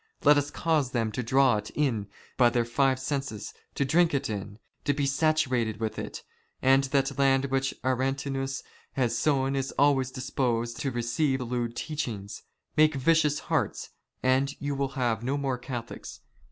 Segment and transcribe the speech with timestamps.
[0.23, 4.31] Let us cause them to draw it m by their five" senses; to drink it
[4.31, 6.23] in; to be saturated with it;
[6.59, 12.41] and that land ^' which Aretinus has sown is always disposed to receive lewd" teachings.
[12.75, 13.91] Make vicious hearts,
[14.23, 16.21] and you will have no more" Catholics.